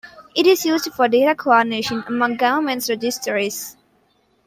It 0.33 0.47
is 0.47 0.65
used 0.65 0.91
for 0.95 1.07
data 1.07 1.35
coordination 1.35 2.03
among 2.07 2.37
government 2.37 2.83
registries. 2.89 3.77